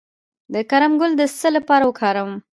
[0.53, 2.33] د کرم ګل د څه لپاره وکاروم؟